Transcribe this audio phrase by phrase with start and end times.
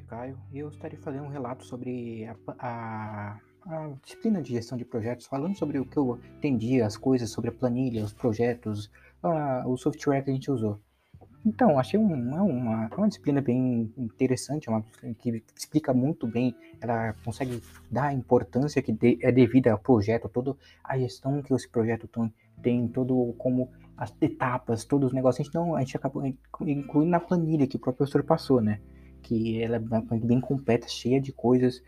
[0.00, 4.76] é Caio e eu estarei fazendo um relato sobre a, a, a, disciplina de gestão
[4.76, 8.90] de projetos, falando sobre o que eu entendi, as coisas, sobre a planilha, os projetos,
[9.22, 10.80] a, o software que a gente usou.
[11.44, 14.84] Então, achei é uma, é uma disciplina bem interessante, é uma
[15.18, 20.28] que explica muito bem, ela consegue dar a importância que de, é devida ao projeto,
[20.28, 25.40] toda a gestão que esse projeto tem, tem todo como as etapas, todos os negócios.
[25.40, 28.80] A gente, não, a gente acabou incluindo na planilha que o professor passou, né?
[29.20, 31.82] Que ela é bem completa, cheia de coisas.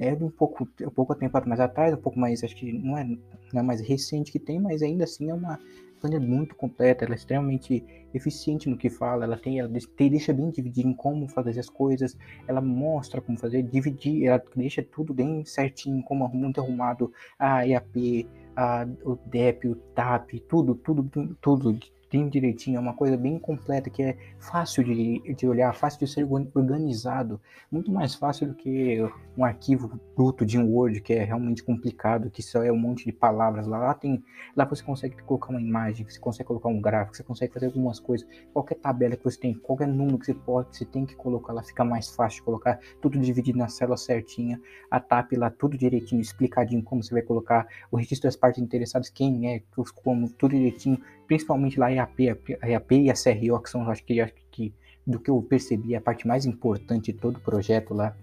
[0.00, 3.04] É um pouco, um pouco tempo mais atrás, um pouco mais, acho que não é,
[3.04, 5.58] não é mais recente que tem, mas ainda assim é uma
[6.00, 10.50] planilha muito completa, ela é extremamente eficiente no que fala, ela tem, ela deixa bem
[10.50, 12.16] dividir em como fazer as coisas,
[12.48, 18.26] ela mostra como fazer, dividir, ela deixa tudo bem certinho, como muito arrumado, a EAP,
[18.56, 21.78] a, o DEP, o TAP, tudo, tudo, tudo,
[22.10, 26.08] bem direitinho, é uma coisa bem completa, que é fácil de, de olhar, fácil de
[26.08, 28.98] ser organizado, muito mais fácil do que
[29.36, 33.04] um arquivo bruto de um Word, que é realmente complicado, que só é um monte
[33.04, 33.66] de palavras.
[33.66, 34.22] Lá, lá, tem,
[34.56, 38.00] lá você consegue colocar uma imagem, você consegue colocar um gráfico, você consegue fazer algumas
[38.00, 41.52] coisas, qualquer tabela que você tem, qualquer número que você pode, você tem que colocar
[41.52, 45.78] lá, fica mais fácil de colocar, tudo dividido na célula certinha, a TAP lá, tudo
[45.78, 49.62] direitinho, explicadinho, como você vai colocar, o registro das partes interessadas, quem é,
[50.02, 50.98] como, tudo direitinho,
[51.30, 52.28] principalmente lá EAP,
[52.60, 54.74] a EAP e a CRO, que são, acho que, acho que
[55.06, 58.16] do que eu percebi, a parte mais importante de todo o projeto lá,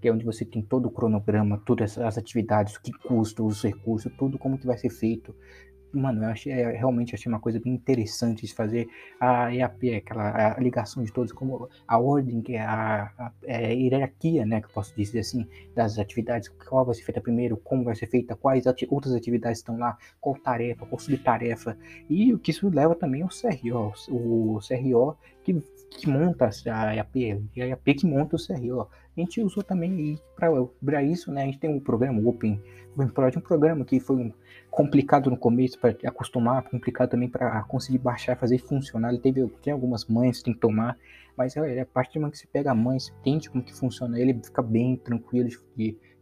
[0.00, 3.62] que é onde você tem todo o cronograma, todas as atividades, o que custa, os
[3.62, 5.36] recursos, tudo como que vai ser feito,
[5.94, 8.88] mano, eu achei, é, realmente achei uma coisa bem interessante de fazer
[9.20, 13.66] a EAP, aquela a ligação de todos, como a ordem, que é a, a, é
[13.66, 17.56] a, hierarquia, né, que eu posso dizer assim, das atividades, qual vai ser feita primeiro,
[17.56, 21.76] como vai ser feita, quais ati outras atividades estão lá, qual tarefa, qual subtarefa,
[22.08, 27.16] e o que isso leva também ao CRO, o CRO que, que monta a EAP,
[27.54, 28.88] e a EAP que monta o CRO.
[29.16, 31.42] A gente usou também para isso, né?
[31.42, 32.60] A gente tem um programa, o Open,
[32.94, 34.34] Open Project, um programa que foi
[34.70, 39.10] complicado no começo para acostumar, complicado também para conseguir baixar, fazer funcionar.
[39.10, 40.98] Ele teve, tem algumas mães que tem que tomar,
[41.36, 43.72] mas é, a partir do momento que você pega a mãe, você entende como que
[43.72, 45.48] funciona, ele fica bem tranquilo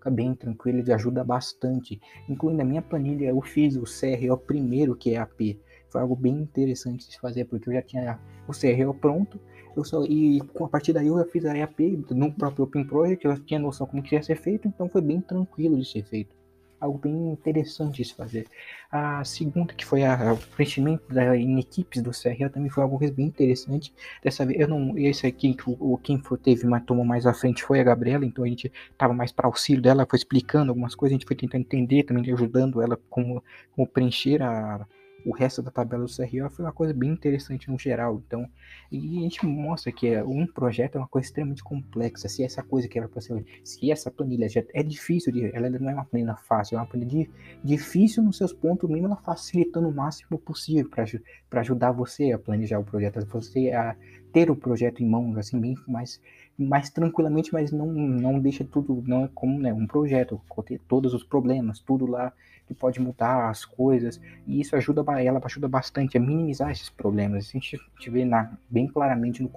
[0.02, 2.00] fica bem tranquilo, ele ajuda bastante.
[2.28, 5.56] Incluindo a minha planilha, eu fiz o CRO primeiro, que é AP.
[5.88, 9.38] Foi algo bem interessante de fazer, porque eu já tinha o CRO pronto,
[9.76, 13.24] eu só, e a partir daí eu já fiz a EAP no próprio Open Project,
[13.24, 16.42] eu tinha noção como que ia ser feito, então foi bem tranquilo de ser feito
[16.82, 18.46] algo bem interessante de se fazer.
[18.90, 22.98] A segunda, que foi a, o preenchimento da, em equipes do CRA, também foi algo
[22.98, 23.94] bem interessante.
[24.22, 27.62] Dessa vez, eu não, esse aqui, o, quem foi, teve, mas tomou mais à frente
[27.62, 31.14] foi a Gabriela, então a gente estava mais para auxílio dela, foi explicando algumas coisas,
[31.14, 33.42] a gente foi tentando entender, também ajudando ela como,
[33.74, 34.84] como preencher a
[35.24, 38.22] o resto da tabela do CRO foi uma coisa bem interessante no geral.
[38.26, 38.48] Então,
[38.90, 42.28] e a gente mostra que é, um projeto é uma coisa extremamente complexa.
[42.28, 45.70] Se essa coisa que era para ser, se essa planilha já é difícil de, ela
[45.70, 47.28] não é uma planilha fácil, é uma planilha
[47.62, 52.78] difícil nos seus pontos mínimos, ela facilitando o máximo possível para ajudar você a planejar
[52.78, 53.96] o projeto, você a
[54.32, 56.20] ter o projeto em mãos assim bem mais
[56.58, 61.14] mais tranquilamente, mas não não deixa tudo não é como né, um projeto, ter todos
[61.14, 62.32] os problemas, tudo lá
[62.66, 67.48] que pode mudar as coisas, e isso ajuda ela ajuda bastante a minimizar esses problemas.
[67.48, 69.50] A gente, a gente vê na, bem claramente no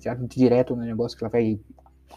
[0.00, 1.58] já direto no negócio que ela vai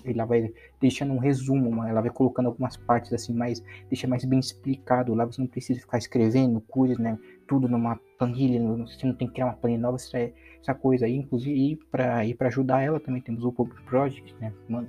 [0.04, 4.40] ela vai deixando um resumo, ela vai colocando algumas partes assim, mais deixa mais bem
[4.40, 5.14] explicado.
[5.14, 7.18] Lá você não precisa ficar escrevendo coisas, né?
[7.48, 11.16] Tudo numa planilha, você não tem que criar uma planilha nova, essa, essa coisa aí,
[11.16, 14.54] inclusive, para para ajudar ela também temos o Public Project, né?
[14.68, 14.88] Mano,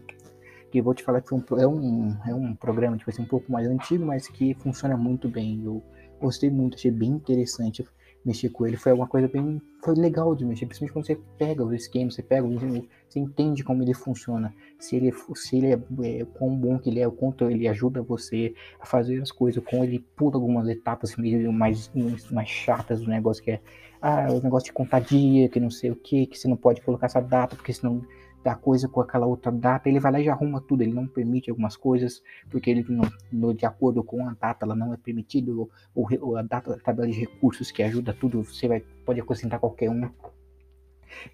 [0.70, 3.50] que vou te falar que um, é, um, é um programa tipo assim, um pouco
[3.50, 5.62] mais antigo, mas que funciona muito bem.
[5.64, 5.82] Eu
[6.20, 7.84] gostei muito, achei bem interessante
[8.26, 8.76] mexer com ele.
[8.76, 9.62] Foi uma coisa bem.
[9.82, 13.84] Foi legal de mexer, principalmente quando você pega os esquemas, você pega, você entende como
[13.84, 17.48] ele funciona, se ele, se ele é, é quão bom que ele é, o quanto
[17.48, 21.88] ele ajuda você a fazer as coisas, como ele pula algumas etapas meio mais,
[22.32, 23.60] mais chatas do negócio, que é
[24.02, 26.80] ah, o negócio de contar dia, que não sei o que, que você não pode
[26.80, 28.02] colocar essa data, porque senão
[28.46, 31.04] da coisa com aquela outra data, ele vai lá e já arruma tudo, ele não
[31.04, 33.02] permite algumas coisas, porque ele não,
[33.32, 36.78] no, de acordo com a data ela não é permitido, ou, ou a data da
[36.78, 40.08] tabela de recursos que ajuda tudo, você vai, pode acrescentar qualquer um.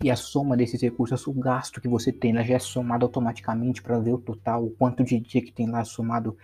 [0.03, 3.83] E a soma desses recursos, o gasto que você tem, ela já é somada automaticamente
[3.83, 6.35] para ver o total, o quanto de dia que tem lá somado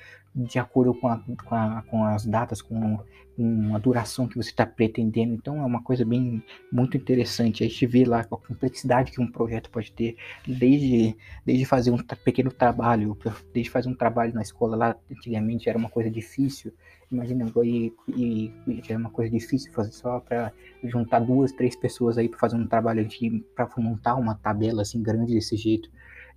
[0.44, 2.98] de acordo com, a, com, a, com as datas, com,
[3.36, 5.34] com, a duração que você está pretendendo.
[5.34, 7.64] Então é uma coisa bem muito interessante.
[7.64, 11.98] A gente vê lá a complexidade que um projeto pode ter, desde, desde fazer um
[11.98, 13.18] pequeno trabalho,
[13.52, 16.72] desde fazer um trabalho na escola lá, antigamente era uma coisa difícil.
[17.10, 20.52] Imagina, e, e, e era uma coisa difícil fazer só para
[20.84, 23.08] juntar duas, três pessoas aí para fazer um trabalho
[23.56, 25.90] para montar uma tabela assim grande desse jeito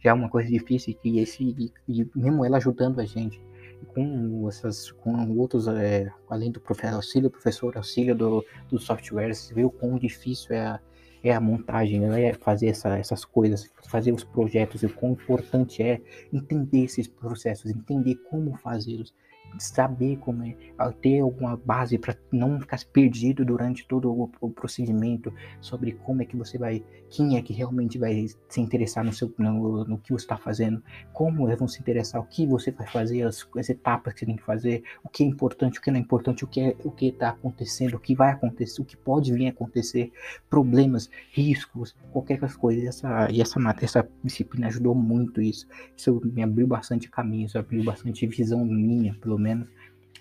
[0.03, 3.39] já é uma coisa difícil e esse e, e mesmo ela ajudando a gente
[3.87, 9.53] com essas com outros é, além do professor, auxílio professor auxílio do, do software você
[9.53, 10.79] vê o quão difícil é a,
[11.23, 15.83] é a montagem é fazer essa, essas coisas fazer os projetos e o quão importante
[15.83, 16.01] é
[16.31, 19.13] entender esses processos entender como fazê-los
[19.57, 20.55] saber como é,
[21.01, 26.25] ter alguma base para não ficar perdido durante todo o, o, procedimento sobre como é
[26.25, 30.11] que você vai, quem é que realmente vai se interessar no, seu, no, no que
[30.11, 30.81] você está fazendo,
[31.13, 34.25] como eles vão se interessar, o que você vai fazer, as, as, etapas que você
[34.25, 36.75] tem que fazer, o que é importante, o que não é importante, o que é,
[36.83, 40.11] o que está acontecendo, o que vai acontecer, o que pode vir a acontecer,
[40.49, 42.81] problemas, riscos, qualquer coisa.
[42.81, 45.67] E essa, e essa, essa disciplina ajudou muito isso.
[45.95, 49.67] Isso me abriu bastante caminho, isso abriu bastante visão minha, pelo menos,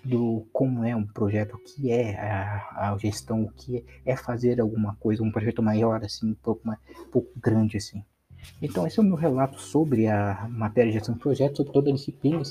[0.03, 4.59] do como é um projeto, o que é a, a gestão, o que é fazer
[4.59, 8.03] alguma coisa, um projeto maior, assim, um pouco, mais, um pouco grande, assim.
[8.61, 11.91] Então, esse é o meu relato sobre a matéria de gestão de projetos, sobre toda
[11.91, 12.41] a disciplina,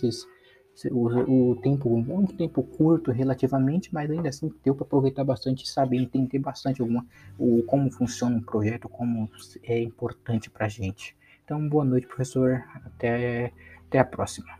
[0.90, 5.68] o, o, tempo é um tempo curto relativamente, mas ainda assim deu para aproveitar bastante,
[5.68, 7.04] saber entender bastante alguma,
[7.38, 9.28] o, como funciona um projeto, como
[9.64, 11.16] é importante para a gente.
[11.44, 12.64] Então, boa noite, professor.
[12.86, 13.52] Até,
[13.88, 14.59] até a próxima.